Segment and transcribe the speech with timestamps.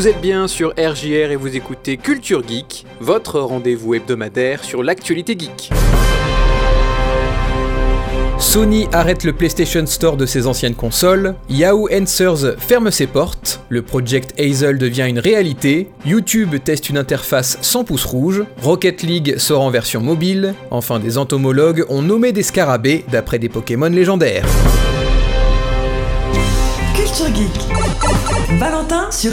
[0.00, 5.36] Vous êtes bien sur RJR et vous écoutez Culture Geek, votre rendez-vous hebdomadaire sur l'actualité
[5.38, 5.68] geek.
[8.38, 13.82] Sony arrête le PlayStation Store de ses anciennes consoles, Yahoo Answers ferme ses portes, le
[13.82, 19.60] Project Hazel devient une réalité, YouTube teste une interface sans pouce rouge, Rocket League sort
[19.60, 24.46] en version mobile, enfin des entomologues ont nommé des scarabées d'après des Pokémon légendaires.
[28.58, 29.32] Valentin sur.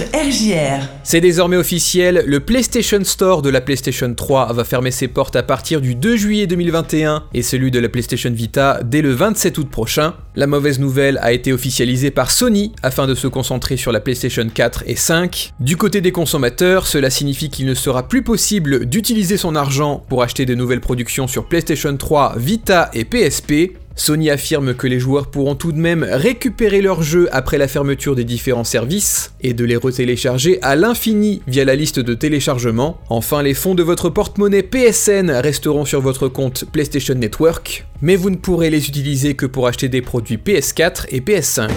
[1.04, 5.44] C'est désormais officiel, le PlayStation Store de la PlayStation 3 va fermer ses portes à
[5.44, 9.70] partir du 2 juillet 2021 et celui de la PlayStation Vita dès le 27 août
[9.70, 10.14] prochain.
[10.38, 14.48] La mauvaise nouvelle a été officialisée par Sony afin de se concentrer sur la PlayStation
[14.48, 15.52] 4 et 5.
[15.60, 20.24] Du côté des consommateurs, cela signifie qu'il ne sera plus possible d'utiliser son argent pour
[20.24, 23.74] acheter de nouvelles productions sur PlayStation 3, Vita et PSP.
[23.98, 28.16] Sony affirme que les joueurs pourront tout de même récupérer leurs jeux après la fermeture
[28.16, 33.02] des différents services et de les retélécharger à l'infini via la liste de téléchargement.
[33.10, 38.30] Enfin, les fonds de votre porte-monnaie PSN resteront sur votre compte PlayStation Network, mais vous
[38.30, 41.70] ne pourrez les utiliser que pour acheter des produits PS4 et PS5.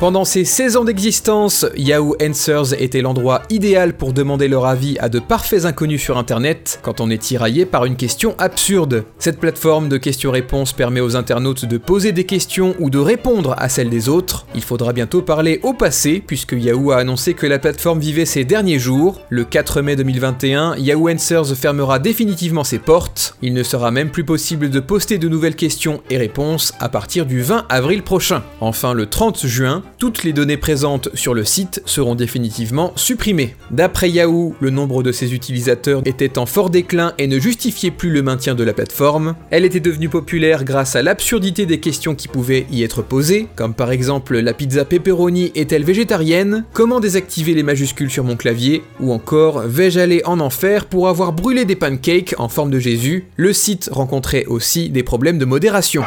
[0.00, 5.10] Pendant ses 16 ans d'existence, Yahoo Answers était l'endroit idéal pour demander leur avis à
[5.10, 9.04] de parfaits inconnus sur Internet quand on est tiraillé par une question absurde.
[9.18, 13.68] Cette plateforme de questions-réponses permet aux internautes de poser des questions ou de répondre à
[13.68, 14.46] celles des autres.
[14.54, 18.46] Il faudra bientôt parler au passé puisque Yahoo a annoncé que la plateforme vivait ses
[18.46, 19.20] derniers jours.
[19.28, 23.36] Le 4 mai 2021, Yahoo Answers fermera définitivement ses portes.
[23.42, 27.26] Il ne sera même plus possible de poster de nouvelles questions et réponses à partir
[27.26, 28.42] du 20 avril prochain.
[28.62, 33.54] Enfin, le 30 juin, toutes les données présentes sur le site seront définitivement supprimées.
[33.70, 38.08] D'après Yahoo, le nombre de ses utilisateurs était en fort déclin et ne justifiait plus
[38.08, 39.34] le maintien de la plateforme.
[39.50, 43.74] Elle était devenue populaire grâce à l'absurdité des questions qui pouvaient y être posées, comme
[43.74, 46.64] par exemple la pizza pepperoni est-elle végétarienne?
[46.72, 48.82] Comment désactiver les majuscules sur mon clavier?
[49.00, 53.26] Ou encore vais-je aller en enfer pour avoir brûlé des pancakes en forme de Jésus?
[53.36, 56.04] Le site rencontrait aussi des problèmes de modération.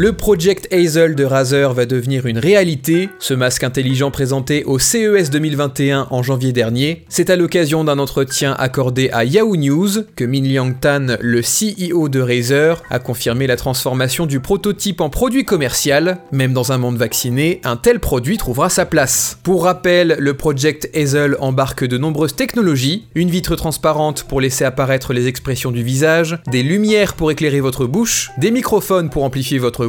[0.00, 3.08] Le Project Hazel de Razer va devenir une réalité.
[3.18, 8.54] Ce masque intelligent présenté au CES 2021 en janvier dernier, c'est à l'occasion d'un entretien
[8.60, 13.56] accordé à Yahoo News que Min Liang Tan, le CEO de Razer, a confirmé la
[13.56, 16.18] transformation du prototype en produit commercial.
[16.30, 19.40] Même dans un monde vacciné, un tel produit trouvera sa place.
[19.42, 25.12] Pour rappel, le Project Hazel embarque de nombreuses technologies, une vitre transparente pour laisser apparaître
[25.12, 29.87] les expressions du visage, des lumières pour éclairer votre bouche, des microphones pour amplifier votre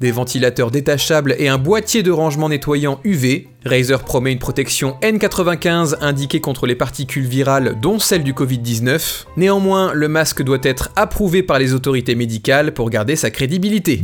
[0.00, 3.48] des ventilateurs détachables et un boîtier de rangement nettoyant UV.
[3.64, 9.24] Razer promet une protection N95 indiquée contre les particules virales dont celle du Covid-19.
[9.36, 14.02] Néanmoins, le masque doit être approuvé par les autorités médicales pour garder sa crédibilité.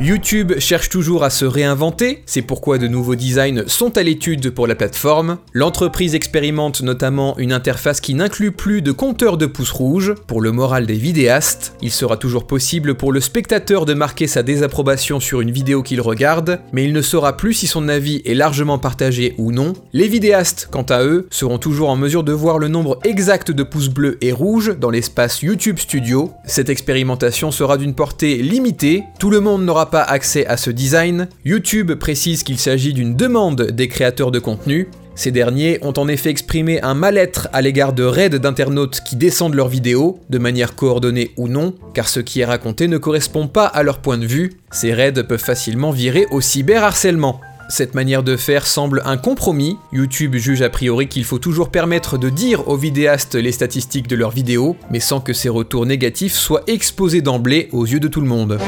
[0.00, 4.66] YouTube cherche toujours à se réinventer, c'est pourquoi de nouveaux designs sont à l'étude pour
[4.66, 5.38] la plateforme.
[5.52, 10.50] L'entreprise expérimente notamment une interface qui n'inclut plus de compteur de pouces rouges pour le
[10.50, 11.76] moral des vidéastes.
[11.80, 16.00] Il sera toujours possible pour le spectateur de marquer sa désapprobation sur une vidéo qu'il
[16.00, 19.74] regarde, mais il ne saura plus si son avis est largement partagé ou non.
[19.92, 23.62] Les vidéastes, quant à eux, seront toujours en mesure de voir le nombre exact de
[23.62, 26.32] pouces bleus et rouges dans l'espace YouTube Studio.
[26.46, 31.28] Cette expérimentation sera d'une portée limitée, tout le monde n'aura pas accès à ce design,
[31.44, 34.88] YouTube précise qu'il s'agit d'une demande des créateurs de contenu.
[35.16, 39.54] Ces derniers ont en effet exprimé un mal-être à l'égard de raids d'internautes qui descendent
[39.54, 43.66] leurs vidéos, de manière coordonnée ou non, car ce qui est raconté ne correspond pas
[43.66, 44.54] à leur point de vue.
[44.72, 47.40] Ces raids peuvent facilement virer au cyberharcèlement.
[47.68, 49.78] Cette manière de faire semble un compromis.
[49.92, 54.16] YouTube juge a priori qu'il faut toujours permettre de dire aux vidéastes les statistiques de
[54.16, 58.20] leurs vidéos, mais sans que ces retours négatifs soient exposés d'emblée aux yeux de tout
[58.20, 58.58] le monde.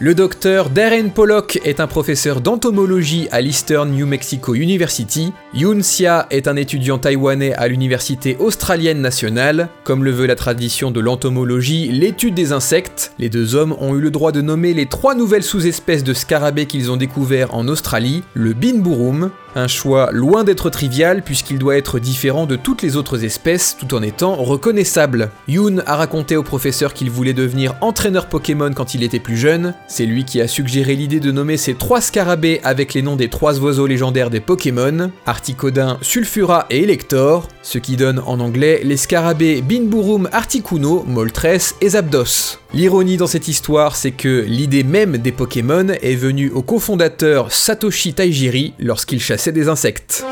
[0.00, 5.32] Le docteur Darren Pollock est un professeur d'entomologie à l'Eastern New Mexico University.
[5.54, 9.68] Yoon Sia est un étudiant taïwanais à l'université australienne nationale.
[9.84, 14.00] Comme le veut la tradition de l'entomologie, l'étude des insectes, les deux hommes ont eu
[14.00, 18.24] le droit de nommer les trois nouvelles sous-espèces de scarabées qu'ils ont découverts en Australie,
[18.34, 23.24] le Binburum, un choix loin d'être trivial puisqu'il doit être différent de toutes les autres
[23.24, 25.30] espèces tout en étant reconnaissable.
[25.48, 29.74] Yoon a raconté au professeur qu'il voulait devenir entraîneur Pokémon quand il était plus jeune.
[29.88, 33.28] C'est lui qui a suggéré l'idée de nommer ces trois scarabées avec les noms des
[33.28, 38.96] trois oiseaux légendaires des Pokémon, Articodin, Sulfura et Elector, ce qui donne en anglais les
[38.96, 42.63] scarabées Binburum Articuno, Moltres et Zapdos.
[42.74, 48.14] L'ironie dans cette histoire, c'est que l'idée même des Pokémon est venue au cofondateur Satoshi
[48.14, 50.24] Taijiri lorsqu'il chassait des insectes.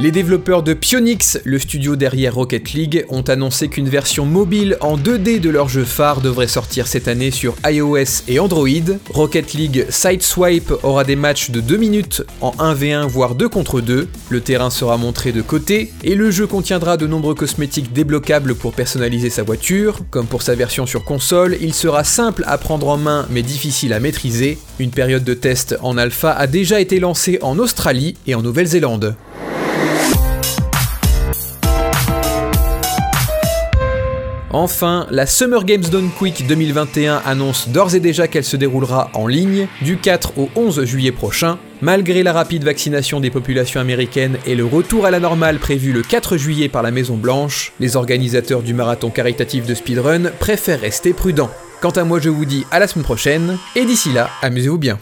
[0.00, 4.96] Les développeurs de Pionix, le studio derrière Rocket League, ont annoncé qu'une version mobile en
[4.96, 8.68] 2D de leur jeu phare devrait sortir cette année sur iOS et Android.
[9.12, 14.06] Rocket League Sideswipe aura des matchs de 2 minutes en 1v1 voire 2 contre 2.
[14.30, 18.74] Le terrain sera montré de côté et le jeu contiendra de nombreux cosmétiques débloquables pour
[18.74, 19.98] personnaliser sa voiture.
[20.10, 23.92] Comme pour sa version sur console, il sera simple à prendre en main mais difficile
[23.92, 24.58] à maîtriser.
[24.78, 29.16] Une période de test en alpha a déjà été lancée en Australie et en Nouvelle-Zélande.
[34.60, 39.28] Enfin, la Summer Games Done Quick 2021 annonce d'ores et déjà qu'elle se déroulera en
[39.28, 41.58] ligne du 4 au 11 juillet prochain.
[41.80, 46.02] Malgré la rapide vaccination des populations américaines et le retour à la normale prévu le
[46.02, 51.12] 4 juillet par la Maison Blanche, les organisateurs du marathon caritatif de speedrun préfèrent rester
[51.12, 51.50] prudents.
[51.80, 54.98] Quant à moi, je vous dis à la semaine prochaine, et d'ici là, amusez-vous bien.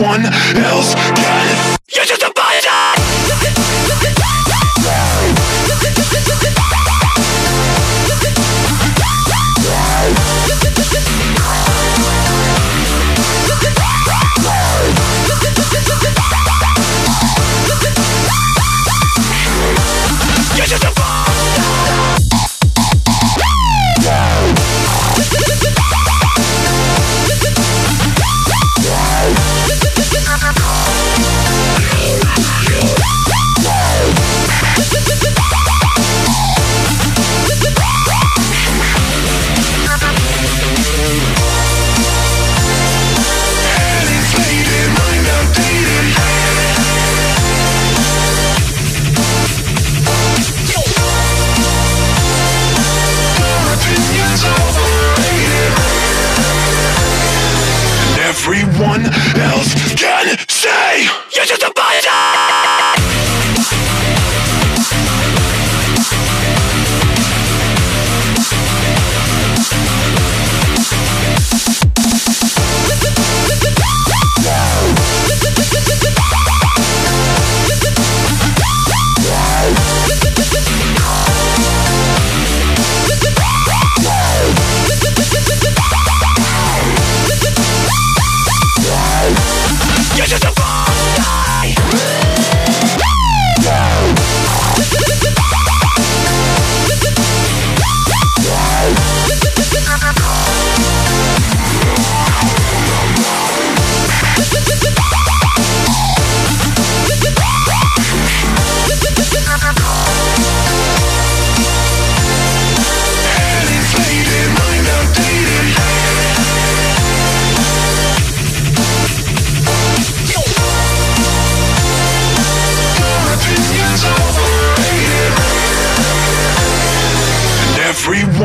[0.00, 0.24] One
[0.56, 0.94] else.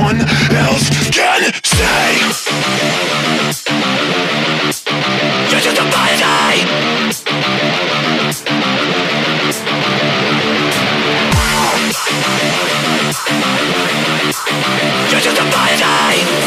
[0.05, 2.17] Everyone else can say.
[5.49, 6.15] You're just a body
[15.09, 16.44] You're just a body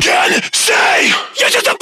[0.00, 1.10] can say.
[1.36, 1.73] Yes,